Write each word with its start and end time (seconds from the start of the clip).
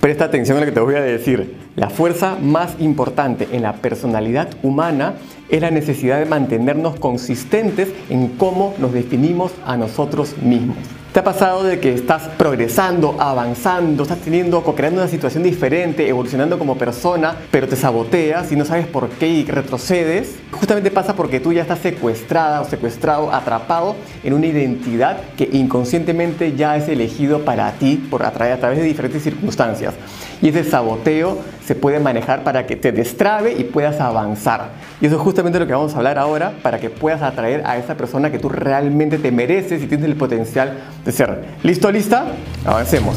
Presta 0.00 0.24
atención 0.24 0.56
a 0.56 0.60
lo 0.60 0.66
que 0.66 0.72
te 0.72 0.80
voy 0.80 0.94
a 0.94 1.02
decir. 1.02 1.56
La 1.76 1.90
fuerza 1.90 2.38
más 2.40 2.74
importante 2.78 3.48
en 3.52 3.60
la 3.60 3.74
personalidad 3.74 4.48
humana 4.62 5.16
es 5.50 5.60
la 5.60 5.70
necesidad 5.70 6.18
de 6.18 6.24
mantenernos 6.24 6.98
consistentes 6.98 7.90
en 8.08 8.28
cómo 8.28 8.74
nos 8.78 8.94
definimos 8.94 9.52
a 9.66 9.76
nosotros 9.76 10.38
mismos. 10.38 10.78
¿Te 11.12 11.18
ha 11.18 11.24
pasado 11.24 11.64
de 11.64 11.80
que 11.80 11.92
estás 11.92 12.28
progresando, 12.38 13.16
avanzando, 13.20 14.04
estás 14.04 14.20
teniendo, 14.20 14.62
co-creando 14.62 15.00
una 15.00 15.10
situación 15.10 15.42
diferente, 15.42 16.08
evolucionando 16.08 16.56
como 16.56 16.78
persona, 16.78 17.34
pero 17.50 17.66
te 17.66 17.74
saboteas 17.74 18.52
y 18.52 18.56
no 18.56 18.64
sabes 18.64 18.86
por 18.86 19.08
qué 19.08 19.26
y 19.26 19.44
retrocedes? 19.44 20.36
Justamente 20.52 20.92
pasa 20.92 21.16
porque 21.16 21.40
tú 21.40 21.52
ya 21.52 21.62
estás 21.62 21.80
secuestrada 21.80 22.60
o 22.60 22.64
secuestrado, 22.64 23.32
atrapado 23.32 23.96
en 24.22 24.34
una 24.34 24.46
identidad 24.46 25.18
que 25.36 25.50
inconscientemente 25.52 26.54
ya 26.54 26.76
es 26.76 26.88
elegido 26.88 27.44
para 27.44 27.72
ti 27.72 27.96
por 28.08 28.22
a 28.22 28.30
través 28.30 28.78
de 28.78 28.84
diferentes 28.84 29.24
circunstancias. 29.24 29.94
Y 30.40 30.50
ese 30.50 30.62
saboteo 30.62 31.38
se 31.64 31.74
puede 31.74 32.00
manejar 32.00 32.42
para 32.44 32.66
que 32.66 32.76
te 32.76 32.92
destrabe 32.92 33.52
y 33.52 33.64
puedas 33.64 34.00
avanzar. 34.00 34.70
Y 35.00 35.06
eso 35.06 35.16
es 35.16 35.22
justamente 35.22 35.58
lo 35.58 35.66
que 35.66 35.72
vamos 35.72 35.94
a 35.94 35.98
hablar 35.98 36.18
ahora 36.18 36.52
para 36.62 36.78
que 36.78 36.90
puedas 36.90 37.22
atraer 37.22 37.62
a 37.66 37.76
esa 37.76 37.96
persona 37.96 38.30
que 38.30 38.38
tú 38.38 38.48
realmente 38.48 39.18
te 39.18 39.30
mereces 39.30 39.82
y 39.82 39.86
tienes 39.86 40.06
el 40.06 40.16
potencial 40.16 40.78
de 41.04 41.12
ser. 41.12 41.44
¿Listo, 41.62 41.90
lista? 41.90 42.26
Avancemos. 42.64 43.16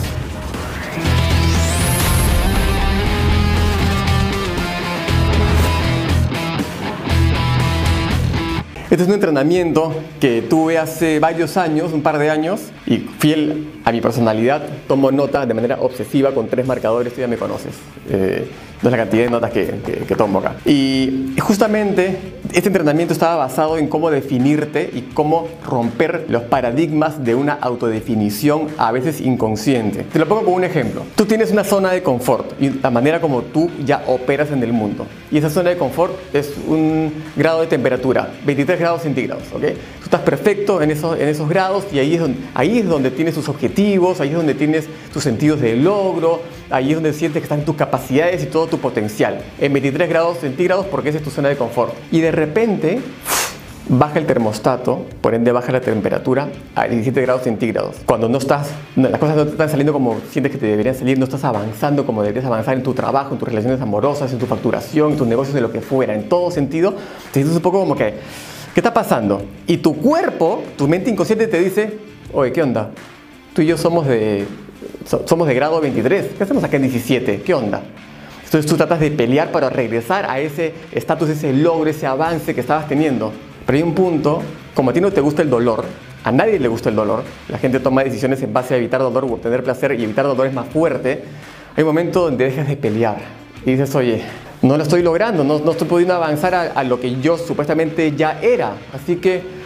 Este 8.94 9.06
es 9.06 9.10
un 9.10 9.16
entrenamiento 9.16 9.92
que 10.22 10.44
tuve 10.44 10.78
hace 10.78 11.18
varios 11.18 11.58
años, 11.58 11.94
un 11.94 12.04
par 12.04 12.20
de 12.20 12.30
años, 12.30 12.62
y 12.86 12.98
fiel 12.98 13.72
a 13.86 13.92
mi 13.92 14.02
personalidad, 14.02 14.62
tomo 14.88 15.12
nota 15.12 15.48
de 15.48 15.54
manera 15.56 15.80
obsesiva 15.82 16.32
con 16.32 16.48
tres 16.48 16.68
marcadores, 16.68 17.12
tú 17.12 17.22
ya 17.22 17.28
me 17.28 17.38
conoces. 17.38 17.74
Eh, 18.08 18.48
es 18.78 18.92
la 18.92 18.96
cantidad 18.96 19.24
de 19.24 19.30
notas 19.32 19.52
que, 19.52 20.16
tomo 20.16 20.38
acá. 20.38 20.58
Y 20.64 21.34
justamente 21.40 22.33
este 22.54 22.70
entrenamiento 22.70 23.14
estaba 23.14 23.36
basado 23.36 23.80
en 23.80 23.88
cómo 23.88 24.12
definirte 24.12 24.88
y 24.94 25.02
cómo 25.14 25.48
romper 25.66 26.26
los 26.30 26.44
paradigmas 26.44 27.24
de 27.24 27.34
una 27.34 27.54
autodefinición 27.54 28.68
a 28.78 28.92
veces 28.92 29.22
inconsciente. 29.22 30.04
Te 30.04 30.20
lo 30.20 30.28
pongo 30.28 30.44
como 30.44 30.58
un 30.58 30.64
ejemplo. 30.64 31.04
Tú 31.16 31.26
tienes 31.26 31.52
una 31.52 31.64
zona 31.64 31.92
de 31.92 32.04
confort 32.04 32.62
y 32.62 32.70
la 32.70 32.92
manera 32.92 33.20
como 33.20 33.42
tú 33.42 33.72
ya 33.84 34.04
operas 34.06 34.52
en 34.52 34.62
el 34.62 34.72
mundo. 34.72 35.08
Y 35.32 35.40
esa 35.40 35.50
zona 35.50 35.72
de 35.72 35.78
confort 35.78 36.14
es 36.32 36.54
un 36.68 37.12
grado 37.36 37.62
de 37.62 37.68
temperatura, 37.68 38.32
23 38.46 38.80
grados 38.80 39.02
centígrados. 39.02 39.44
¿ok? 39.52 39.62
Tú 39.62 40.04
estás 40.04 40.22
perfecto 40.22 40.82
en 40.84 40.92
esos, 40.92 41.20
en 41.20 41.30
esos 41.30 41.50
grados 41.50 41.86
y 41.92 41.98
ahí 41.98 42.14
es, 42.14 42.22
ahí 42.54 42.80
es 42.80 42.88
donde 42.88 43.10
tienes 43.10 43.34
tus 43.34 43.50
objetivos, 43.50 44.22
ahí 44.22 44.30
es 44.30 44.36
donde 44.36 44.54
tienes 44.54 44.88
tus 45.12 45.24
sentidos 45.24 45.60
de 45.60 45.76
logro, 45.76 46.42
ahí 46.70 46.90
es 46.90 46.96
donde 46.96 47.14
sientes 47.14 47.42
que 47.42 47.46
están 47.46 47.66
tus 47.66 47.76
capacidades 47.76 48.44
y 48.44 48.48
todo 48.48 48.68
tu 48.68 48.80
potencial. 48.80 49.40
En 49.60 49.74
23 49.74 50.10
grados 50.10 50.40
centígrados 50.40 50.86
porque 50.86 51.10
esa 51.10 51.18
es 51.20 51.24
tu 51.24 51.30
zona 51.30 51.50
de 51.50 51.56
confort. 51.56 51.94
Y 52.12 52.22
de 52.22 52.32
repente 52.32 53.02
baja 53.90 54.18
el 54.18 54.26
termostato, 54.26 55.06
por 55.22 55.34
ende 55.34 55.52
baja 55.52 55.72
la 55.72 55.82
temperatura 55.82 56.50
a 56.76 56.88
17 56.88 57.22
grados 57.22 57.44
centígrados. 57.44 57.98
Cuando 58.06 58.30
no 58.30 58.38
estás, 58.38 58.70
las 58.96 59.20
cosas 59.20 59.36
no 59.36 59.46
te 59.46 59.52
están 59.52 59.70
saliendo 59.70 59.94
como 59.94 60.20
sientes 60.30 60.52
que 60.52 60.58
te 60.58 60.68
deberían 60.68 60.96
salir, 60.96 61.18
no 61.18 61.26
estás 61.26 61.44
avanzando 61.44 62.06
como 62.06 62.22
deberías 62.22 62.46
avanzar 62.46 62.76
en 62.76 62.84
tu 62.84 62.94
trabajo, 62.94 63.34
en 63.34 63.40
tus 63.40 63.48
relaciones 63.48 63.82
amorosas, 63.82 64.32
en 64.32 64.40
tu 64.40 64.46
facturación, 64.46 65.12
en 65.12 65.18
tus 65.18 65.28
negocios, 65.28 65.54
de 65.54 65.62
lo 65.62 65.72
que 65.72 65.82
fuera, 65.82 66.14
en 66.14 66.30
todo 66.30 66.50
sentido, 66.52 66.92
te 67.32 67.40
sientes 67.40 67.56
un 67.56 67.62
poco 67.62 67.80
como 67.80 67.96
que, 67.96 68.14
¿qué 68.74 68.80
está 68.80 68.94
pasando? 68.94 69.44
Y 69.68 69.78
tu 69.78 69.96
cuerpo, 69.98 70.64
tu 70.78 70.88
mente 70.88 71.10
inconsciente 71.10 71.48
te 71.48 71.60
dice, 71.60 71.98
oye, 72.32 72.52
¿qué 72.52 72.64
onda? 72.64 72.90
Tú 73.54 73.62
y 73.62 73.68
yo 73.68 73.78
somos 73.78 74.08
de 74.08 74.46
somos 75.06 75.48
de 75.48 75.54
grado 75.54 75.80
23, 75.82 76.32
¿qué 76.38 76.44
hacemos 76.44 76.64
acá 76.64 76.78
en 76.78 76.84
17? 76.84 77.42
¿Qué 77.42 77.54
onda? 77.54 77.82
Entonces 78.44 78.70
tú 78.70 78.78
tratas 78.78 79.00
de 79.00 79.10
pelear 79.10 79.52
para 79.52 79.70
regresar 79.70 80.30
a 80.30 80.40
ese 80.40 80.74
estatus, 80.92 81.30
ese 81.30 81.54
logro, 81.54 81.90
ese 81.90 82.06
avance 82.06 82.54
que 82.54 82.62
estabas 82.62 82.88
teniendo. 82.88 83.32
Pero 83.66 83.78
hay 83.78 83.84
un 83.84 83.96
punto, 83.96 84.42
como 84.76 84.92
a 84.92 84.94
ti 84.94 85.02
no 85.02 85.12
te 85.12 85.22
gusta 85.22 85.42
el 85.42 85.50
dolor, 85.50 85.86
a 86.24 86.32
nadie 86.32 86.60
le 86.60 86.68
gusta 86.68 86.90
el 86.90 86.96
dolor, 86.96 87.24
la 87.50 87.58
gente 87.58 87.80
toma 87.80 88.04
decisiones 88.04 88.42
en 88.44 88.54
base 88.54 88.76
a 88.76 88.78
evitar 88.78 89.02
dolor 89.02 89.26
o 89.26 89.34
obtener 89.34 89.64
placer 89.64 90.00
y 90.00 90.04
evitar 90.04 90.26
dolor 90.26 90.48
es 90.48 90.54
más 90.54 90.68
fuerte, 90.68 91.24
hay 91.76 91.82
un 91.84 91.88
momento 91.88 92.22
donde 92.22 92.46
dejas 92.46 92.68
de 92.68 92.78
pelear 92.78 93.18
y 93.66 93.72
dices, 93.72 93.96
oye, 93.96 94.22
no 94.62 94.78
lo 94.78 94.84
estoy 94.84 95.02
logrando, 95.02 95.44
no, 95.44 95.60
no 95.60 95.72
estoy 95.72 95.88
pudiendo 95.88 96.14
avanzar 96.14 96.54
a, 96.54 96.62
a 96.74 96.84
lo 96.84 97.00
que 97.00 97.20
yo 97.20 97.38
supuestamente 97.38 98.12
ya 98.16 98.40
era, 98.42 98.74
así 98.94 99.16
que 99.16 99.63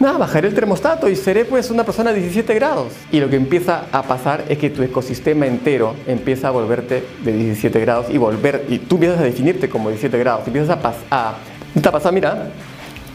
nada, 0.00 0.18
bajaré 0.18 0.48
el 0.48 0.54
termostato 0.54 1.08
y 1.08 1.16
seré 1.16 1.44
pues 1.44 1.70
una 1.70 1.84
persona 1.84 2.12
de 2.12 2.20
17 2.20 2.54
grados. 2.54 2.92
Y 3.10 3.20
lo 3.20 3.28
que 3.28 3.36
empieza 3.36 3.86
a 3.92 4.02
pasar 4.02 4.44
es 4.48 4.58
que 4.58 4.70
tu 4.70 4.82
ecosistema 4.82 5.46
entero 5.46 5.94
empieza 6.06 6.48
a 6.48 6.50
volverte 6.50 7.04
de 7.24 7.32
17 7.32 7.80
grados 7.80 8.06
y 8.10 8.18
volver, 8.18 8.64
y 8.68 8.78
tú 8.78 8.96
empiezas 8.96 9.20
a 9.20 9.24
definirte 9.24 9.68
como 9.68 9.88
17 9.88 10.18
grados, 10.18 10.46
empiezas 10.46 10.70
a, 10.70 10.80
pasar, 10.80 11.04
a, 11.10 11.90
pasar, 11.90 12.12
mira, 12.12 12.50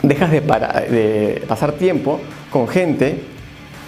dejas 0.01 0.31
de, 0.31 0.41
de 0.41 1.43
pasar 1.47 1.73
tiempo 1.73 2.19
con 2.49 2.67
gente 2.67 3.21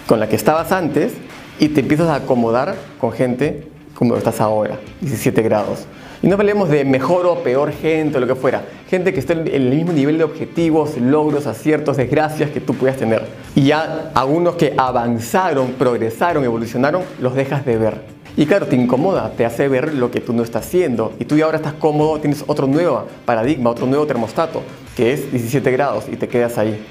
con 0.06 0.20
la 0.20 0.28
que 0.28 0.36
estabas 0.36 0.72
antes 0.72 1.12
y 1.58 1.68
te 1.68 1.80
empiezas 1.80 2.08
a 2.08 2.16
acomodar 2.16 2.74
con 2.98 3.12
gente 3.12 3.66
como 3.94 4.16
estás 4.16 4.40
ahora, 4.40 4.78
17 5.00 5.42
grados. 5.42 5.86
Y 6.22 6.28
no 6.28 6.34
hablemos 6.34 6.70
de 6.70 6.84
mejor 6.84 7.26
o 7.26 7.42
peor 7.42 7.72
gente 7.72 8.16
o 8.16 8.20
lo 8.20 8.26
que 8.26 8.34
fuera. 8.34 8.62
Gente 8.88 9.12
que 9.12 9.20
esté 9.20 9.34
en 9.34 9.46
el 9.48 9.70
mismo 9.70 9.92
nivel 9.92 10.16
de 10.18 10.24
objetivos, 10.24 10.96
logros, 10.96 11.46
aciertos, 11.46 11.98
desgracias 11.98 12.50
que 12.50 12.60
tú 12.60 12.74
puedas 12.74 12.96
tener. 12.96 13.22
Y 13.54 13.66
ya 13.66 14.10
algunos 14.14 14.56
que 14.56 14.74
avanzaron, 14.76 15.72
progresaron, 15.72 16.44
evolucionaron, 16.44 17.02
los 17.20 17.34
dejas 17.34 17.66
de 17.66 17.76
ver. 17.76 18.00
Y 18.36 18.46
claro, 18.46 18.66
te 18.66 18.76
incomoda, 18.76 19.30
te 19.36 19.44
hace 19.44 19.68
ver 19.68 19.94
lo 19.94 20.10
que 20.10 20.20
tú 20.20 20.32
no 20.32 20.42
estás 20.42 20.66
haciendo. 20.66 21.12
Y 21.18 21.26
tú 21.26 21.36
ya 21.36 21.44
ahora 21.44 21.58
estás 21.58 21.74
cómodo, 21.74 22.18
tienes 22.18 22.44
otro 22.46 22.66
nuevo 22.66 23.06
paradigma, 23.24 23.70
otro 23.70 23.86
nuevo 23.86 24.06
termostato, 24.06 24.62
que 24.96 25.12
es 25.12 25.30
17 25.30 25.70
grados 25.70 26.04
y 26.10 26.16
te 26.16 26.28
quedas 26.28 26.56
ahí. 26.56 26.82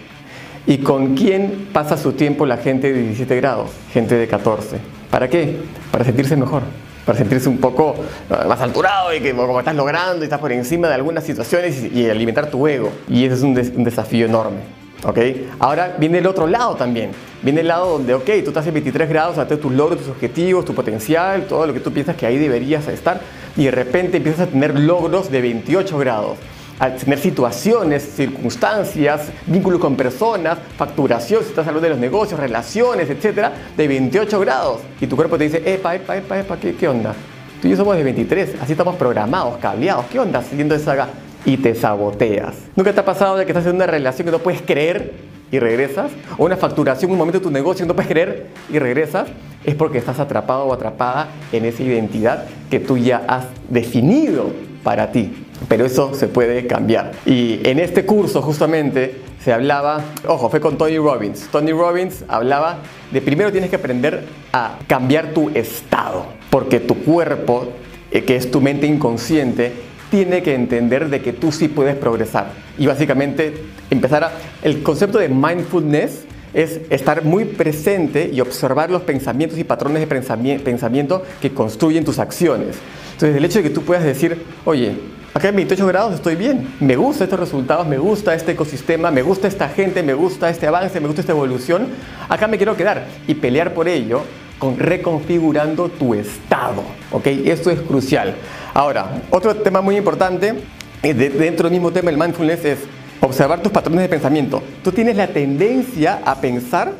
¿Y 0.67 0.79
con 0.79 1.15
quién 1.15 1.67
pasa 1.73 1.97
su 1.97 2.13
tiempo 2.13 2.45
la 2.45 2.57
gente 2.57 2.91
de 2.91 3.01
17 3.01 3.35
grados? 3.37 3.69
Gente 3.91 4.15
de 4.15 4.27
14. 4.27 4.77
¿Para 5.09 5.27
qué? 5.29 5.57
Para 5.91 6.03
sentirse 6.03 6.35
mejor 6.35 6.63
para 7.05 7.17
sentirse 7.17 7.47
un 7.47 7.57
poco 7.57 7.95
eh, 8.29 8.47
más 8.47 8.59
alturado 8.61 9.13
y 9.13 9.21
que 9.21 9.33
como 9.33 9.59
estás 9.59 9.75
logrando 9.75 10.23
y 10.23 10.25
estás 10.25 10.39
por 10.39 10.51
encima 10.51 10.87
de 10.87 10.95
algunas 10.95 11.23
situaciones 11.23 11.83
y, 11.83 12.09
alimentar 12.09 12.49
tu 12.49 12.67
ego. 12.67 12.91
Y 13.07 13.25
ese 13.25 13.35
es 13.35 13.41
un, 13.41 13.53
desafío 13.83 14.25
enorme. 14.25 14.57
¿ok? 15.03 15.19
Ahora 15.59 15.95
viene 15.99 16.17
el 16.17 16.27
otro 16.27 16.47
lado 16.47 16.75
también. 16.75 17.11
Viene 17.43 17.61
el 17.61 17.67
lado 17.67 17.91
donde, 17.91 18.13
ok, 18.15 18.25
tú 18.43 18.49
estás 18.49 18.65
en 18.65 18.73
23 18.73 19.07
grados, 19.07 19.37
a 19.37 19.47
tus 19.47 19.71
logros, 19.71 19.99
tus 19.99 20.09
objetivos, 20.09 20.65
tu 20.65 20.73
potencial, 20.73 21.45
todo 21.45 21.67
lo 21.67 21.73
que 21.73 21.79
tú 21.79 21.91
piensas 21.91 22.15
que 22.15 22.25
ahí 22.25 22.39
deberías 22.39 22.87
estar, 22.87 23.21
y 23.55 23.65
de 23.65 23.71
repente 23.71 24.17
empiezas 24.17 24.47
a 24.47 24.51
tener 24.51 24.79
logros 24.79 25.29
de 25.29 25.41
28 25.41 25.97
grados 25.99 26.37
a 26.79 26.89
tener 26.91 27.19
situaciones, 27.19 28.03
circunstancias, 28.15 29.29
vínculos 29.47 29.79
con 29.79 29.95
personas, 29.95 30.57
facturación, 30.77 31.43
si 31.43 31.49
estás 31.49 31.67
hablando 31.67 31.87
de 31.87 31.89
los 31.91 31.99
negocios, 31.99 32.39
relaciones, 32.39 33.09
etcétera, 33.09 33.51
de 33.75 33.87
28 33.87 34.39
grados. 34.39 34.81
Y 34.99 35.07
tu 35.07 35.15
cuerpo 35.15 35.37
te 35.37 35.45
dice, 35.45 35.61
epa, 35.65 35.95
epa, 35.95 36.17
epa, 36.17 36.39
epa, 36.39 36.57
¿qué, 36.57 36.75
qué 36.75 36.87
onda? 36.87 37.13
Tú 37.61 37.67
y 37.67 37.71
yo 37.71 37.77
somos 37.77 37.95
de 37.95 38.03
23, 38.03 38.55
así 38.61 38.73
estamos 38.73 38.95
programados, 38.95 39.57
cableados, 39.57 40.05
¿qué 40.11 40.19
onda? 40.19 40.41
Siguiendo 40.43 40.75
esa 40.75 40.85
saga 40.85 41.09
y 41.45 41.57
te 41.57 41.75
saboteas. 41.75 42.55
¿Nunca 42.75 42.91
te 42.91 42.99
ha 42.99 43.05
pasado 43.05 43.37
de 43.37 43.45
que 43.45 43.51
estás 43.51 43.65
en 43.67 43.75
una 43.75 43.87
relación 43.87 44.25
que 44.25 44.31
no 44.31 44.39
puedes 44.39 44.61
creer 44.61 45.13
y 45.51 45.59
regresas? 45.59 46.11
¿O 46.37 46.45
una 46.45 46.57
facturación, 46.57 47.11
un 47.11 47.17
momento 47.17 47.39
de 47.39 47.43
tu 47.43 47.51
negocio 47.51 47.85
que 47.85 47.87
no 47.87 47.95
puedes 47.95 48.11
creer 48.11 48.47
y 48.69 48.79
regresas? 48.79 49.27
Es 49.63 49.75
porque 49.75 49.99
estás 49.99 50.19
atrapado 50.19 50.65
o 50.65 50.73
atrapada 50.73 51.29
en 51.51 51.65
esa 51.65 51.83
identidad 51.83 52.45
que 52.69 52.79
tú 52.79 52.97
ya 52.97 53.23
has 53.27 53.45
definido 53.69 54.51
para 54.83 55.11
ti. 55.11 55.44
Pero 55.67 55.85
eso 55.85 56.13
se 56.13 56.27
puede 56.27 56.67
cambiar. 56.67 57.11
Y 57.25 57.59
en 57.63 57.79
este 57.79 58.05
curso 58.05 58.41
justamente 58.41 59.21
se 59.43 59.53
hablaba, 59.53 60.03
ojo, 60.27 60.49
fue 60.49 60.59
con 60.59 60.77
Tony 60.77 60.97
Robbins. 60.97 61.47
Tony 61.51 61.71
Robbins 61.71 62.23
hablaba 62.27 62.79
de 63.11 63.21
primero 63.21 63.51
tienes 63.51 63.69
que 63.69 63.75
aprender 63.75 64.23
a 64.51 64.79
cambiar 64.87 65.33
tu 65.33 65.49
estado, 65.49 66.25
porque 66.49 66.79
tu 66.79 66.95
cuerpo, 67.03 67.69
eh, 68.11 68.23
que 68.23 68.35
es 68.35 68.49
tu 68.49 68.59
mente 68.59 68.87
inconsciente, 68.87 69.71
tiene 70.09 70.41
que 70.43 70.55
entender 70.55 71.09
de 71.09 71.21
que 71.21 71.33
tú 71.33 71.51
sí 71.51 71.67
puedes 71.67 71.95
progresar. 71.95 72.47
Y 72.77 72.87
básicamente 72.87 73.53
empezar 73.89 74.23
a... 74.23 74.31
El 74.61 74.81
concepto 74.83 75.19
de 75.19 75.29
mindfulness 75.29 76.25
es 76.53 76.79
estar 76.89 77.23
muy 77.23 77.45
presente 77.45 78.29
y 78.33 78.39
observar 78.39 78.89
los 78.89 79.01
pensamientos 79.01 79.59
y 79.59 79.63
patrones 79.63 80.07
de 80.07 80.59
pensamiento 80.59 81.23
que 81.41 81.51
construyen 81.51 82.05
tus 82.05 82.17
acciones. 82.17 82.77
Entonces, 83.11 83.37
el 83.37 83.45
hecho 83.45 83.59
de 83.59 83.63
que 83.63 83.69
tú 83.69 83.81
puedas 83.81 84.03
decir, 84.03 84.41
oye, 84.63 84.93
acá 85.35 85.49
en 85.49 85.57
28 85.57 85.87
grados 85.87 86.13
estoy 86.13 86.37
bien, 86.37 86.73
me 86.79 86.95
gustan 86.95 87.25
estos 87.25 87.39
resultados, 87.41 87.85
me 87.85 87.97
gusta 87.97 88.33
este 88.33 88.53
ecosistema, 88.53 89.11
me 89.11 89.21
gusta 89.21 89.49
esta 89.49 89.67
gente, 89.67 90.01
me 90.01 90.13
gusta 90.13 90.49
este 90.49 90.65
avance, 90.65 90.97
me 91.01 91.07
gusta 91.07 91.19
esta 91.19 91.33
evolución, 91.33 91.89
acá 92.29 92.47
me 92.47 92.55
quiero 92.55 92.77
quedar 92.77 93.05
y 93.27 93.33
pelear 93.35 93.73
por 93.73 93.89
ello 93.89 94.21
con 94.57 94.79
reconfigurando 94.79 95.89
tu 95.89 96.13
estado, 96.13 96.83
¿ok? 97.11 97.27
Esto 97.27 97.69
es 97.69 97.81
crucial. 97.81 98.33
Ahora, 98.73 99.23
otro 99.29 99.53
tema 99.57 99.81
muy 99.81 99.97
importante, 99.97 100.55
eh, 101.03 101.13
dentro 101.13 101.63
del 101.63 101.73
mismo 101.73 101.91
tema 101.91 102.11
del 102.11 102.19
mindfulness, 102.19 102.63
es 102.63 102.79
observar 103.19 103.61
tus 103.61 103.73
patrones 103.73 104.03
de 104.03 104.09
pensamiento. 104.09 104.63
Tú 104.85 104.93
tienes 104.93 105.17
la 105.17 105.27
tendencia 105.27 106.21
a 106.23 106.39
pensar 106.39 106.93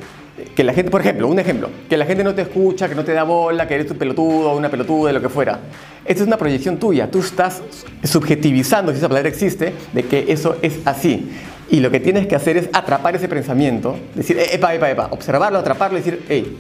que 0.54 0.64
la 0.64 0.74
gente, 0.74 0.92
por 0.92 1.02
ejemplo, 1.02 1.28
un 1.28 1.40
ejemplo, 1.40 1.70
que 1.90 1.98
la 1.98 2.06
gente 2.06 2.24
no 2.24 2.36
te 2.36 2.42
escucha, 2.42 2.90
que 2.90 2.96
no 2.96 3.06
te 3.06 3.14
da 3.14 3.24
bola, 3.24 3.68
que 3.68 3.76
eres 3.76 3.90
un 3.92 3.98
pelotudo 3.98 4.56
una 4.56 4.70
pelotuda, 4.70 5.14
lo 5.14 5.22
que 5.22 5.30
fuera. 5.30 5.60
Esta 6.04 6.24
es 6.24 6.28
una 6.28 6.38
proyección 6.38 6.78
tuya, 6.78 7.10
tú 7.10 7.20
estás 7.20 7.62
subjetivizando, 8.04 8.92
si 8.92 8.98
esa 8.98 9.08
palabra 9.08 9.30
existe, 9.30 9.74
de 9.94 10.04
que 10.04 10.26
eso 10.28 10.58
es 10.62 10.80
así. 10.86 11.32
Y 11.70 11.80
lo 11.80 11.90
que 11.90 12.00
tienes 12.00 12.28
que 12.28 12.36
hacer 12.36 12.58
es 12.58 12.70
atrapar 12.74 13.16
ese 13.16 13.28
pensamiento, 13.28 13.98
decir, 14.14 14.38
eh, 14.38 14.54
epa, 14.54 14.74
epa, 14.74 14.92
epa, 14.92 15.08
observarlo, 15.12 15.58
atraparlo 15.58 15.98
y 15.98 16.02
decir, 16.02 16.24
hey, 16.30 16.58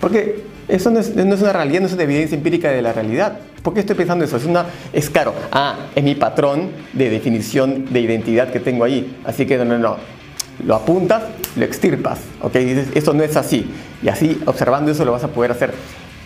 porque 0.00 0.42
eso 0.66 0.90
no 0.90 0.98
es, 0.98 1.14
no 1.14 1.34
es, 1.34 1.42
una 1.42 1.52
realidad, 1.52 1.80
no 1.80 1.86
es 1.86 1.92
una 1.92 2.04
evidencia 2.04 2.36
empírica 2.36 2.70
de 2.70 2.80
la 2.80 2.92
realidad. 2.92 3.38
¿Por 3.62 3.74
qué 3.74 3.80
estoy 3.80 3.96
pensando 3.96 4.24
eso? 4.24 4.38
Es, 4.38 4.46
una, 4.46 4.64
es 4.92 5.10
caro. 5.10 5.34
Ah, 5.52 5.76
es 5.94 6.02
mi 6.02 6.14
patrón 6.14 6.70
de 6.94 7.10
definición 7.10 7.92
de 7.92 8.00
identidad 8.00 8.50
que 8.50 8.60
tengo 8.60 8.84
ahí. 8.84 9.18
Así 9.24 9.44
que 9.44 9.58
no, 9.58 9.66
no, 9.66 9.78
no. 9.78 10.19
Lo 10.64 10.74
apuntas, 10.74 11.22
lo 11.56 11.64
extirpas. 11.64 12.20
¿Ok? 12.42 12.54
Dices, 12.54 12.88
eso 12.94 13.12
no 13.12 13.22
es 13.22 13.36
así. 13.36 13.70
Y 14.02 14.08
así, 14.08 14.40
observando 14.46 14.90
eso, 14.90 15.04
lo 15.04 15.12
vas 15.12 15.24
a 15.24 15.28
poder 15.28 15.50
hacer. 15.52 15.72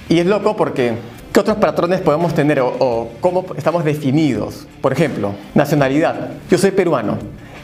Y 0.08 0.18
es 0.18 0.26
loco 0.26 0.56
porque 0.56 0.94
¿Qué 1.34 1.40
otros 1.40 1.56
patrones 1.56 2.00
podemos 2.00 2.32
tener 2.32 2.60
o, 2.60 2.68
o, 2.78 3.10
cómo 3.20 3.44
estamos 3.56 3.84
definidos? 3.84 4.68
Por 4.80 4.92
ejemplo, 4.92 5.34
nacionalidad. 5.52 6.30
Yo 6.48 6.56
soy 6.56 6.70
peruano. 6.70 7.18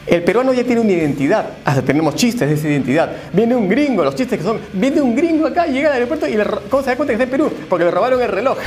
El 0.07 0.23
peruano 0.23 0.51
ya 0.51 0.65
tiene 0.65 0.81
una 0.81 0.91
identidad, 0.91 1.51
hasta 1.63 1.81
tenemos 1.81 2.15
chistes 2.15 2.49
de 2.49 2.55
esa 2.55 2.67
identidad. 2.67 3.11
Viene 3.31 3.55
un 3.55 3.69
gringo, 3.69 4.03
los 4.03 4.13
chistes 4.15 4.39
que 4.39 4.43
son, 4.43 4.59
viene 4.73 4.99
un 4.99 5.15
gringo 5.15 5.47
acá, 5.47 5.67
llega 5.67 5.87
al 5.87 5.93
aeropuerto 5.93 6.27
y 6.27 6.35
le, 6.35 6.43
¿cómo 6.69 6.83
se 6.83 6.89
da 6.89 6.97
cuenta 6.97 7.11
que 7.11 7.13
está 7.13 7.23
en 7.23 7.29
Perú? 7.29 7.49
Porque 7.69 7.85
le 7.85 7.91
robaron 7.91 8.21
el 8.21 8.27
reloj. 8.27 8.57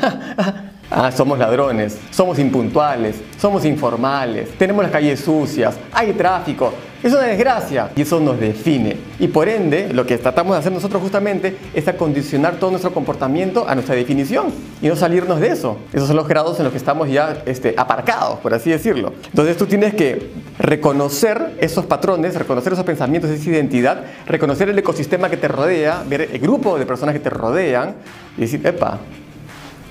ah, 0.90 1.12
somos 1.12 1.38
ladrones, 1.38 1.98
somos 2.10 2.36
impuntuales, 2.40 3.14
somos 3.38 3.64
informales, 3.64 4.50
tenemos 4.58 4.82
las 4.82 4.90
calles 4.90 5.20
sucias, 5.20 5.76
hay 5.92 6.12
tráfico. 6.14 6.72
Es 7.04 7.12
una 7.12 7.24
desgracia 7.24 7.90
y 7.94 8.00
eso 8.00 8.18
nos 8.18 8.40
define. 8.40 8.96
Y 9.18 9.28
por 9.28 9.46
ende, 9.46 9.92
lo 9.92 10.06
que 10.06 10.16
tratamos 10.16 10.56
de 10.56 10.60
hacer 10.60 10.72
nosotros 10.72 11.02
justamente 11.02 11.54
es 11.74 11.86
acondicionar 11.86 12.54
todo 12.54 12.70
nuestro 12.70 12.94
comportamiento 12.94 13.68
a 13.68 13.74
nuestra 13.74 13.94
definición 13.94 14.46
y 14.80 14.88
no 14.88 14.96
salirnos 14.96 15.38
de 15.38 15.48
eso. 15.48 15.76
Esos 15.92 16.08
son 16.08 16.16
los 16.16 16.26
grados 16.26 16.56
en 16.60 16.64
los 16.64 16.72
que 16.72 16.78
estamos 16.78 17.10
ya 17.10 17.42
este, 17.44 17.74
aparcados, 17.76 18.38
por 18.38 18.54
así 18.54 18.70
decirlo. 18.70 19.12
Entonces 19.26 19.58
tú 19.58 19.66
tienes 19.66 19.94
que 19.94 20.30
reconocer 20.58 21.58
esos 21.60 21.84
patrones, 21.84 22.36
reconocer 22.36 22.72
esos 22.72 22.86
pensamientos, 22.86 23.30
esa 23.30 23.50
identidad, 23.50 24.02
reconocer 24.26 24.70
el 24.70 24.78
ecosistema 24.78 25.28
que 25.28 25.36
te 25.36 25.46
rodea, 25.46 26.04
ver 26.08 26.22
el 26.32 26.38
grupo 26.38 26.78
de 26.78 26.86
personas 26.86 27.12
que 27.12 27.20
te 27.20 27.28
rodean 27.28 27.96
y 28.38 28.40
decir, 28.40 28.66
epa, 28.66 29.00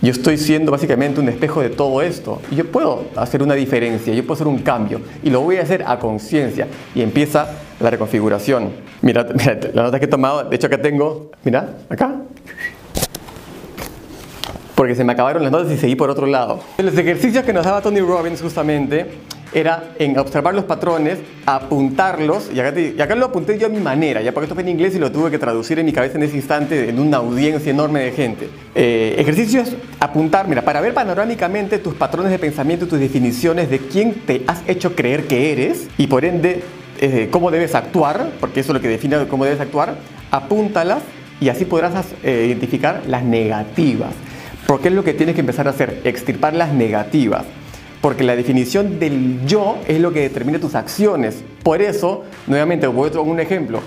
yo 0.03 0.11
estoy 0.11 0.37
siendo 0.37 0.69
básicamente 0.69 1.21
un 1.21 1.29
espejo 1.29 1.61
de 1.61 1.69
todo 1.69 2.01
esto 2.01 2.41
y 2.51 2.55
yo 2.57 2.69
puedo 2.69 3.05
hacer 3.15 3.41
una 3.41 3.53
diferencia, 3.53 4.13
yo 4.13 4.21
puedo 4.23 4.33
hacer 4.33 4.47
un 4.47 4.59
cambio 4.59 4.99
y 5.23 5.29
lo 5.29 5.39
voy 5.39 5.55
a 5.55 5.61
hacer 5.61 5.85
a 5.87 5.97
conciencia 5.97 6.67
y 6.93 7.01
empieza 7.01 7.47
la 7.79 7.89
reconfiguración. 7.89 8.71
Mira, 9.01 9.25
mira, 9.33 9.57
la 9.73 9.83
nota 9.83 9.99
que 9.99 10.05
he 10.05 10.09
tomado, 10.09 10.43
de 10.43 10.55
hecho 10.57 10.67
acá 10.67 10.81
tengo, 10.81 11.31
mira, 11.45 11.77
acá. 11.89 12.15
Porque 14.75 14.93
se 14.93 15.05
me 15.05 15.13
acabaron 15.13 15.41
las 15.41 15.53
notas 15.53 15.71
y 15.71 15.77
seguí 15.77 15.95
por 15.95 16.09
otro 16.09 16.27
lado. 16.27 16.59
Los 16.79 16.97
ejercicios 16.97 17.45
que 17.45 17.53
nos 17.53 17.63
daba 17.63 17.81
Tony 17.81 18.01
Robbins 18.01 18.41
justamente 18.41 19.05
era 19.53 19.93
en 19.99 20.17
observar 20.17 20.53
los 20.53 20.65
patrones, 20.65 21.19
apuntarlos, 21.45 22.49
y 22.53 22.59
acá, 22.59 22.79
y 22.79 22.99
acá, 22.99 23.15
lo 23.15 23.27
apunté 23.27 23.57
yo 23.57 23.67
a 23.67 23.69
mi 23.69 23.79
manera, 23.79 24.21
ya 24.21 24.31
porque 24.31 24.45
esto 24.45 24.55
fue 24.55 24.63
en 24.63 24.69
inglés 24.69 24.95
y 24.95 24.99
lo 24.99 25.11
tuve 25.11 25.29
que 25.31 25.39
traducir 25.39 25.79
en 25.79 25.85
mi 25.85 25.93
cabeza 25.93 26.17
en 26.17 26.23
ese 26.23 26.35
instante 26.35 26.89
en 26.89 26.99
una 26.99 27.17
audiencia 27.17 27.71
enorme 27.71 28.01
de 28.01 28.11
gente. 28.11 28.49
Eh, 28.75 29.15
ejercicios, 29.17 29.75
apuntar, 29.99 30.47
mira, 30.47 30.63
para 30.63 30.81
ver 30.81 30.93
panorámicamente 30.93 31.77
tus 31.77 31.93
patrones 31.93 32.31
de 32.31 32.39
pensamiento, 32.39 32.87
tus 32.87 32.99
definiciones 32.99 33.69
de 33.69 33.79
quién 33.79 34.13
te 34.25 34.43
has 34.47 34.61
hecho 34.67 34.95
creer 34.95 35.27
que 35.27 35.51
eres 35.51 35.87
y 35.97 36.07
por 36.07 36.25
ende 36.25 36.63
eh, 36.99 37.27
cómo 37.31 37.51
debes 37.51 37.75
actuar, 37.75 38.31
porque 38.39 38.61
eso 38.61 38.71
es 38.71 38.75
lo 38.75 38.81
que 38.81 38.89
define 38.89 39.27
cómo 39.27 39.45
debes 39.45 39.59
actuar, 39.59 39.95
apúntalas 40.31 41.03
y 41.39 41.49
así 41.49 41.65
podrás 41.65 41.93
eh, 42.23 42.45
identificar 42.47 43.03
las 43.07 43.23
negativas. 43.23 44.13
Porque 44.65 44.87
es 44.87 44.93
lo 44.93 45.03
que 45.03 45.13
tienes 45.13 45.35
que 45.35 45.41
empezar 45.41 45.67
a 45.67 45.71
hacer, 45.71 46.01
extirpar 46.05 46.53
las 46.53 46.73
negativas 46.73 47.43
porque 48.03 48.25
la 48.25 48.35
definición 48.35 48.99
del 48.99 49.45
yo 49.45 49.77
es 49.87 49.97
lo 50.01 50.11
que 50.11 50.19
determina 50.19 50.59
tus 50.59 50.75
acciones. 50.75 51.41
Por 51.63 51.81
eso, 51.81 52.25
nuevamente, 52.47 52.85
voy 52.85 53.09
a 53.15 53.21
un 53.21 53.39
ejemplo. 53.39 53.79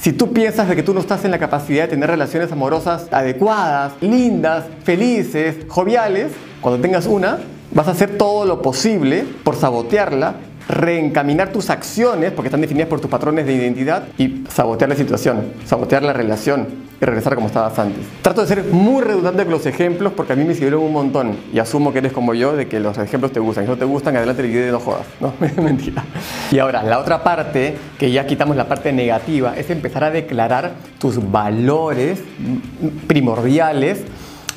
Si 0.00 0.12
tú 0.12 0.32
piensas 0.32 0.68
de 0.68 0.74
que 0.74 0.82
tú 0.82 0.92
no 0.92 0.98
estás 0.98 1.24
en 1.24 1.30
la 1.30 1.38
capacidad 1.38 1.84
de 1.84 1.90
tener 1.90 2.10
relaciones 2.10 2.50
amorosas 2.50 3.06
adecuadas, 3.12 3.92
lindas, 4.00 4.64
felices, 4.82 5.58
joviales, 5.68 6.32
cuando 6.60 6.82
tengas 6.82 7.06
una, 7.06 7.38
vas 7.70 7.86
a 7.86 7.92
hacer 7.92 8.18
todo 8.18 8.46
lo 8.46 8.62
posible 8.62 9.24
por 9.44 9.54
sabotearla, 9.54 10.34
reencaminar 10.68 11.52
tus 11.52 11.70
acciones, 11.70 12.32
porque 12.32 12.48
están 12.48 12.62
definidas 12.62 12.88
por 12.88 13.00
tus 13.00 13.08
patrones 13.08 13.46
de 13.46 13.54
identidad, 13.54 14.08
y 14.18 14.42
sabotear 14.48 14.90
la 14.90 14.96
situación, 14.96 15.52
sabotear 15.64 16.02
la 16.02 16.12
relación, 16.12 16.66
y 17.00 17.04
regresar 17.04 17.34
como 17.34 17.46
estabas 17.48 17.78
antes. 17.78 18.04
Trato 18.22 18.40
de 18.40 18.46
ser 18.48 18.64
muy 18.64 19.02
redundante 19.02 19.42
con 19.44 19.52
los 19.52 19.66
ejemplos 19.66 20.12
porque 20.14 20.32
a 20.32 20.36
mí 20.36 20.44
me 20.44 20.54
sirvieron 20.54 20.82
un 20.82 20.92
montón 20.92 21.36
y 21.52 21.58
asumo 21.58 21.92
que 21.92 21.98
eres 21.98 22.12
como 22.12 22.34
yo 22.34 22.56
de 22.56 22.68
que 22.68 22.80
los 22.80 22.96
ejemplos 22.98 23.32
te 23.32 23.40
gustan. 23.40 23.64
Si 23.64 23.70
no 23.70 23.76
te 23.76 23.84
gustan, 23.84 24.16
adelante 24.16 24.42
el 24.42 24.48
video 24.48 24.68
y 24.68 24.72
no 24.72 24.80
jodas. 24.80 25.06
No, 25.20 25.34
mentira. 25.62 26.04
Y 26.50 26.58
ahora, 26.58 26.82
la 26.82 26.98
otra 26.98 27.22
parte, 27.22 27.76
que 27.98 28.10
ya 28.10 28.26
quitamos 28.26 28.56
la 28.56 28.66
parte 28.68 28.92
negativa, 28.92 29.56
es 29.56 29.68
empezar 29.70 30.04
a 30.04 30.10
declarar 30.10 30.72
tus 30.98 31.30
valores 31.30 32.20
primordiales 33.06 34.02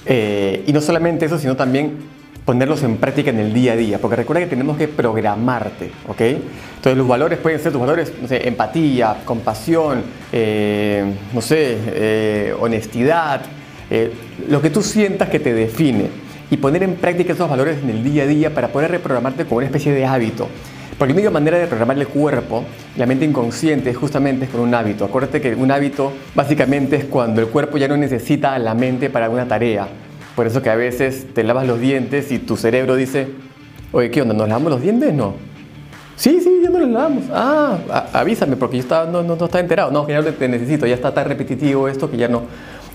eh, 0.06 0.64
y 0.66 0.74
no 0.74 0.82
solamente 0.82 1.26
eso, 1.26 1.38
sino 1.38 1.56
también 1.56 2.19
ponerlos 2.50 2.82
en 2.82 2.98
práctica 2.98 3.30
en 3.30 3.38
el 3.38 3.54
día 3.54 3.74
a 3.74 3.76
día, 3.76 4.00
porque 4.00 4.16
recuerda 4.16 4.42
que 4.42 4.50
tenemos 4.50 4.76
que 4.76 4.88
programarte, 4.88 5.92
¿ok? 6.08 6.20
Entonces 6.20 6.98
los 6.98 7.08
valores 7.08 7.38
pueden 7.38 7.60
ser 7.60 7.72
tus 7.72 7.80
valores, 7.80 8.12
no 8.20 8.28
sé, 8.28 8.48
empatía, 8.48 9.18
compasión, 9.24 10.02
eh, 10.32 11.06
no 11.32 11.42
sé, 11.42 11.78
eh, 11.86 12.56
honestidad, 12.60 13.42
eh, 13.92 14.12
lo 14.48 14.64
que 14.64 14.72
tú 14.72 14.82
sientas 14.82 15.30
que 15.30 15.40
te 15.40 15.54
define 15.54 16.08
y 16.50 16.58
poner 16.58 16.82
en 16.82 16.96
práctica 16.96 17.34
esos 17.34 17.48
valores 17.48 17.84
en 17.84 17.92
el 17.92 18.04
día 18.04 18.24
a 18.24 18.26
día 18.26 18.52
para 18.52 18.70
poder 18.70 18.90
reprogramarte 18.90 19.46
como 19.46 19.58
una 19.58 19.68
especie 19.68 19.94
de 19.94 20.08
hábito. 20.08 20.48
Porque 20.98 21.14
la 21.14 21.20
única 21.20 21.30
manera 21.30 21.60
de 21.60 21.68
programar 21.68 22.00
el 22.00 22.08
cuerpo, 22.08 22.64
la 22.98 23.06
mente 23.06 23.26
inconsciente, 23.26 23.94
justamente 23.94 24.46
es 24.46 24.50
con 24.50 24.62
un 24.62 24.74
hábito. 24.74 25.06
Acuérdate 25.06 25.40
que 25.40 25.54
un 25.54 25.70
hábito 25.70 26.14
básicamente 26.34 26.96
es 26.96 27.06
cuando 27.06 27.42
el 27.42 27.48
cuerpo 27.50 27.78
ya 27.78 27.88
no 27.88 27.96
necesita 27.96 28.56
a 28.56 28.58
la 28.58 28.74
mente 28.74 29.12
para 29.12 29.26
alguna 29.26 29.48
tarea 29.48 29.88
por 30.40 30.48
eso 30.48 30.62
que 30.62 30.70
a 30.70 30.78
veces 30.78 31.28
te 31.34 31.44
lavas 31.44 31.68
los 31.68 31.82
dientes 31.82 32.32
y 32.32 32.40
tu 32.40 32.56
cerebro 32.56 32.96
dice, 32.96 33.28
oye, 33.92 34.10
¿qué 34.10 34.22
onda? 34.22 34.34
¿Nos 34.34 34.48
lavamos 34.48 34.72
los 34.72 34.82
dientes? 34.82 35.14
No. 35.14 35.34
Sí, 36.16 36.40
sí, 36.42 36.62
ya 36.64 36.70
no 36.70 36.80
los 36.80 36.88
lavamos. 36.92 37.26
Ah, 37.34 38.08
avísame 38.14 38.56
porque 38.56 38.78
yo 38.78 38.84
estaba, 38.84 39.12
no, 39.12 39.22
no, 39.22 39.34
estaba 39.34 39.60
enterado. 39.60 39.92
No, 39.92 40.08
ya 40.08 40.24
te 40.24 40.48
necesito, 40.48 40.88
ya 40.88 40.96
está 40.96 41.14
tan 41.14 41.28
repetitivo 41.28 41.90
esto 41.90 42.10
que 42.10 42.16
ya 42.16 42.30
no. 42.30 42.44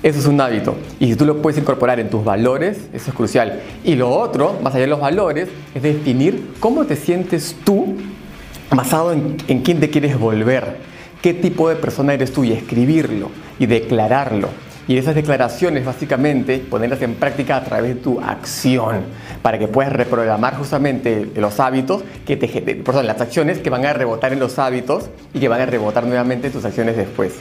Eso 0.02 0.20
es 0.20 0.24
un 0.24 0.40
hábito. 0.40 0.74
Y 0.98 1.08
si 1.08 1.16
tú 1.16 1.26
lo 1.26 1.42
puedes 1.42 1.60
incorporar 1.60 2.00
en 2.00 2.08
tus 2.08 2.24
valores, 2.24 2.88
eso 2.94 3.10
es 3.10 3.14
crucial. 3.14 3.60
Y 3.84 3.94
lo 3.94 4.08
otro, 4.08 4.58
más 4.62 4.74
allá 4.74 4.84
de 4.84 4.88
los 4.88 5.00
valores, 5.00 5.50
es 5.74 5.82
definir 5.82 6.54
cómo 6.60 6.86
te 6.86 6.96
sientes 6.96 7.54
tú 7.62 7.94
basado 8.70 9.12
en, 9.12 9.36
en 9.48 9.60
quién 9.60 9.80
te 9.80 9.90
quieres 9.90 10.18
volver. 10.18 10.78
¿Qué 11.20 11.34
tipo 11.34 11.68
de 11.68 11.76
persona 11.76 12.14
eres 12.14 12.32
tú? 12.32 12.42
Y 12.42 12.52
escribirlo 12.52 13.28
y 13.58 13.66
declararlo. 13.66 14.48
Y 14.86 14.98
esas 14.98 15.14
declaraciones 15.14 15.84
básicamente 15.84 16.58
ponerlas 16.58 17.00
en 17.02 17.14
práctica 17.14 17.56
a 17.56 17.64
través 17.64 17.94
de 17.94 18.00
tu 18.00 18.20
acción 18.20 19.02
para 19.40 19.58
que 19.58 19.66
puedas 19.66 19.92
reprogramar 19.92 20.56
justamente 20.56 21.30
los 21.36 21.58
hábitos 21.58 22.04
que 22.26 22.36
te 22.36 22.48
perdón, 22.48 23.06
las 23.06 23.20
acciones 23.20 23.58
que 23.58 23.70
van 23.70 23.86
a 23.86 23.92
rebotar 23.94 24.32
en 24.32 24.40
los 24.40 24.58
hábitos 24.58 25.08
y 25.32 25.40
que 25.40 25.48
van 25.48 25.62
a 25.62 25.66
rebotar 25.66 26.04
nuevamente 26.04 26.50
tus 26.50 26.64
acciones 26.64 26.96
después. 26.96 27.34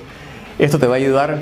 Esto 0.58 0.80
te 0.80 0.88
va 0.88 0.94
a 0.94 0.98
ayudar 0.98 1.40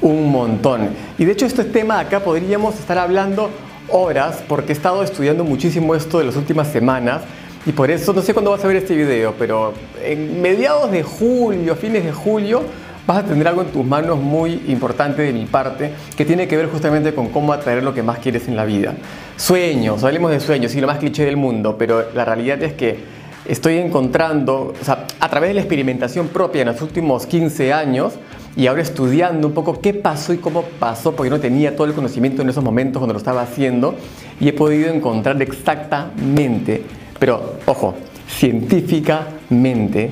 un 0.00 0.30
montón. 0.30 0.90
Y 1.18 1.24
de 1.24 1.32
hecho 1.32 1.46
este 1.46 1.64
tema 1.64 2.00
acá 2.00 2.20
podríamos 2.20 2.78
estar 2.78 2.98
hablando 2.98 3.50
horas 3.88 4.42
porque 4.48 4.72
he 4.72 4.74
estado 4.74 5.02
estudiando 5.02 5.44
muchísimo 5.44 5.94
esto 5.94 6.18
de 6.18 6.24
las 6.24 6.36
últimas 6.36 6.68
semanas 6.68 7.22
y 7.66 7.72
por 7.72 7.90
eso 7.90 8.12
no 8.12 8.22
sé 8.22 8.32
cuándo 8.32 8.50
vas 8.50 8.64
a 8.64 8.68
ver 8.68 8.76
este 8.76 8.96
video, 8.96 9.34
pero 9.38 9.74
en 10.02 10.40
mediados 10.40 10.90
de 10.90 11.02
julio, 11.02 11.76
fines 11.76 12.04
de 12.04 12.12
julio, 12.12 12.62
vas 13.06 13.18
a 13.18 13.24
tener 13.24 13.46
algo 13.48 13.62
en 13.62 13.68
tus 13.68 13.84
manos 13.84 14.18
muy 14.18 14.62
importante 14.68 15.22
de 15.22 15.32
mi 15.32 15.46
parte 15.46 15.92
que 16.16 16.24
tiene 16.24 16.46
que 16.46 16.56
ver 16.56 16.66
justamente 16.66 17.14
con 17.14 17.28
cómo 17.28 17.52
atraer 17.52 17.82
lo 17.82 17.94
que 17.94 18.02
más 18.02 18.18
quieres 18.18 18.48
en 18.48 18.56
la 18.56 18.64
vida. 18.64 18.94
Sueños, 19.36 20.04
hablemos 20.04 20.30
de 20.30 20.40
sueños, 20.40 20.72
sí, 20.72 20.80
lo 20.80 20.86
más 20.86 20.98
cliché 20.98 21.24
del 21.24 21.36
mundo, 21.36 21.76
pero 21.78 22.12
la 22.14 22.24
realidad 22.24 22.62
es 22.62 22.74
que 22.74 22.98
estoy 23.46 23.78
encontrando, 23.78 24.74
o 24.80 24.84
sea, 24.84 25.06
a 25.18 25.28
través 25.28 25.50
de 25.50 25.54
la 25.54 25.60
experimentación 25.60 26.28
propia 26.28 26.62
en 26.62 26.68
los 26.68 26.82
últimos 26.82 27.26
15 27.26 27.72
años 27.72 28.14
y 28.56 28.66
ahora 28.66 28.82
estudiando 28.82 29.48
un 29.48 29.54
poco 29.54 29.80
qué 29.80 29.94
pasó 29.94 30.32
y 30.32 30.38
cómo 30.38 30.62
pasó, 30.78 31.14
porque 31.14 31.30
no 31.30 31.40
tenía 31.40 31.74
todo 31.76 31.86
el 31.86 31.94
conocimiento 31.94 32.42
en 32.42 32.50
esos 32.50 32.62
momentos 32.64 33.00
cuando 33.00 33.14
lo 33.14 33.18
estaba 33.18 33.42
haciendo, 33.42 33.94
y 34.40 34.48
he 34.48 34.52
podido 34.52 34.92
encontrar 34.92 35.40
exactamente, 35.40 36.82
pero 37.18 37.54
ojo, 37.66 37.94
científicamente, 38.28 40.10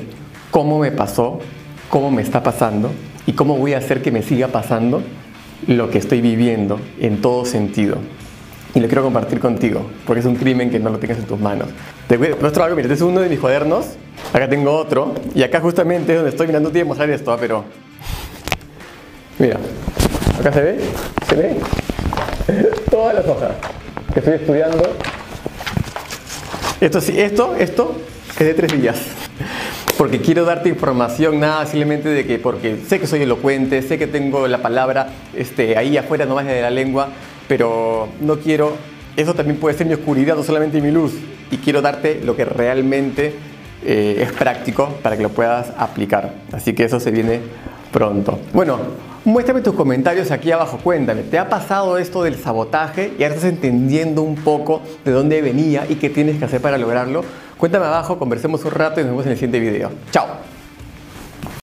cómo 0.50 0.78
me 0.78 0.92
pasó 0.92 1.40
cómo 1.88 2.10
me 2.10 2.22
está 2.22 2.42
pasando 2.42 2.90
y 3.26 3.32
cómo 3.32 3.56
voy 3.56 3.74
a 3.74 3.78
hacer 3.78 4.02
que 4.02 4.10
me 4.10 4.22
siga 4.22 4.48
pasando 4.48 5.02
lo 5.66 5.90
que 5.90 5.98
estoy 5.98 6.20
viviendo 6.20 6.80
en 7.00 7.20
todo 7.20 7.44
sentido. 7.44 7.98
Y 8.74 8.80
lo 8.80 8.86
quiero 8.86 9.02
compartir 9.02 9.40
contigo, 9.40 9.86
porque 10.06 10.20
es 10.20 10.26
un 10.26 10.36
crimen 10.36 10.70
que 10.70 10.78
no 10.78 10.90
lo 10.90 10.98
tengas 10.98 11.18
en 11.18 11.24
tus 11.24 11.40
manos. 11.40 11.68
Te 12.06 12.18
muestro 12.18 12.64
algo, 12.64 12.76
mira, 12.76 12.86
este 12.86 12.94
es 12.94 13.02
uno 13.02 13.20
de 13.20 13.28
mis 13.28 13.38
cuadernos, 13.38 13.86
acá 14.32 14.48
tengo 14.48 14.72
otro, 14.72 15.14
y 15.34 15.42
acá 15.42 15.60
justamente 15.60 16.12
es 16.12 16.18
donde 16.18 16.30
estoy 16.30 16.46
mirando, 16.46 16.70
te 16.70 16.78
voy 16.78 16.82
a 16.82 16.84
mostrar 16.84 17.10
esto, 17.10 17.32
¿ah? 17.32 17.36
pero 17.40 17.64
Mira, 19.38 19.56
acá 20.40 20.52
se 20.52 20.60
ve, 20.60 20.80
se 21.28 21.36
ve 21.36 21.56
todas 22.90 23.14
las 23.14 23.26
hojas 23.26 23.52
que 24.12 24.18
estoy 24.18 24.34
estudiando. 24.34 24.96
Esto 26.80 27.00
sí, 27.00 27.14
esto, 27.20 27.54
esto 27.54 27.96
es 28.32 28.46
de 28.46 28.54
tres 28.54 28.72
días. 28.72 28.96
Porque 29.98 30.20
quiero 30.20 30.44
darte 30.44 30.68
información, 30.68 31.40
nada 31.40 31.66
simplemente 31.66 32.08
de 32.08 32.24
que, 32.24 32.38
porque 32.38 32.76
sé 32.86 33.00
que 33.00 33.08
soy 33.08 33.22
elocuente, 33.22 33.82
sé 33.82 33.98
que 33.98 34.06
tengo 34.06 34.46
la 34.46 34.58
palabra 34.58 35.08
este, 35.34 35.76
ahí 35.76 35.96
afuera 35.96 36.24
nomás 36.24 36.46
de 36.46 36.62
la 36.62 36.70
lengua, 36.70 37.08
pero 37.48 38.08
no 38.20 38.38
quiero, 38.38 38.76
eso 39.16 39.34
también 39.34 39.58
puede 39.58 39.76
ser 39.76 39.88
mi 39.88 39.94
oscuridad, 39.94 40.36
no 40.36 40.44
solamente 40.44 40.80
mi 40.80 40.92
luz. 40.92 41.14
Y 41.50 41.56
quiero 41.56 41.82
darte 41.82 42.20
lo 42.24 42.36
que 42.36 42.44
realmente 42.44 43.34
eh, 43.84 44.20
es 44.20 44.30
práctico 44.30 44.88
para 45.02 45.16
que 45.16 45.24
lo 45.24 45.30
puedas 45.30 45.72
aplicar. 45.76 46.32
Así 46.52 46.74
que 46.74 46.84
eso 46.84 47.00
se 47.00 47.10
viene 47.10 47.40
pronto. 47.92 48.38
Bueno, 48.52 48.78
muéstrame 49.24 49.62
tus 49.62 49.74
comentarios 49.74 50.30
aquí 50.30 50.52
abajo. 50.52 50.78
Cuéntame, 50.80 51.22
¿te 51.22 51.40
ha 51.40 51.48
pasado 51.48 51.98
esto 51.98 52.22
del 52.22 52.36
sabotaje 52.36 53.14
y 53.18 53.24
ahora 53.24 53.34
estás 53.34 53.50
entendiendo 53.50 54.22
un 54.22 54.36
poco 54.36 54.80
de 55.04 55.10
dónde 55.10 55.42
venía 55.42 55.86
y 55.88 55.96
qué 55.96 56.08
tienes 56.08 56.38
que 56.38 56.44
hacer 56.44 56.60
para 56.60 56.78
lograrlo? 56.78 57.24
Cuéntame 57.58 57.86
abajo, 57.86 58.18
conversemos 58.18 58.64
un 58.64 58.70
rato 58.70 59.00
y 59.00 59.02
nos 59.02 59.10
vemos 59.10 59.26
en 59.26 59.32
el 59.32 59.36
siguiente 59.36 59.58
video. 59.58 59.90
Chao. 60.12 60.57